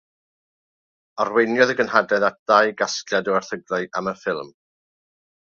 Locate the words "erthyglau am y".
3.43-4.17